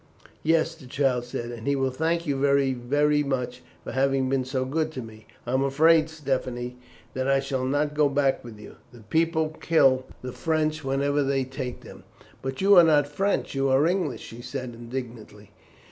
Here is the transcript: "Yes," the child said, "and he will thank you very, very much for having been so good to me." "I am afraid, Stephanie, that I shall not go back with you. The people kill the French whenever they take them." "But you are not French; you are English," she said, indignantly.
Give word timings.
"Yes," 0.41 0.73
the 0.73 0.87
child 0.87 1.25
said, 1.25 1.51
"and 1.51 1.67
he 1.67 1.75
will 1.75 1.91
thank 1.91 2.25
you 2.25 2.35
very, 2.35 2.73
very 2.73 3.21
much 3.21 3.61
for 3.83 3.91
having 3.91 4.29
been 4.29 4.43
so 4.43 4.65
good 4.65 4.91
to 4.93 5.01
me." 5.03 5.27
"I 5.45 5.53
am 5.53 5.63
afraid, 5.63 6.09
Stephanie, 6.09 6.77
that 7.13 7.27
I 7.27 7.39
shall 7.39 7.65
not 7.65 7.93
go 7.93 8.09
back 8.09 8.43
with 8.43 8.57
you. 8.59 8.77
The 8.91 9.01
people 9.01 9.49
kill 9.61 10.07
the 10.23 10.33
French 10.33 10.83
whenever 10.83 11.21
they 11.21 11.43
take 11.43 11.81
them." 11.81 12.03
"But 12.41 12.61
you 12.61 12.75
are 12.77 12.83
not 12.83 13.07
French; 13.07 13.53
you 13.53 13.69
are 13.69 13.85
English," 13.85 14.21
she 14.21 14.41
said, 14.41 14.73
indignantly. 14.73 15.51